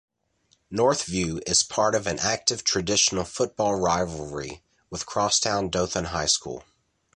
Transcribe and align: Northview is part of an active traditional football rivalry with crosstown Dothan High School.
Northview 0.71 1.47
is 1.47 1.61
part 1.61 1.93
of 1.93 2.07
an 2.07 2.17
active 2.17 2.63
traditional 2.63 3.23
football 3.23 3.75
rivalry 3.75 4.63
with 4.89 5.05
crosstown 5.05 5.69
Dothan 5.69 6.05
High 6.05 6.25
School. 6.25 6.63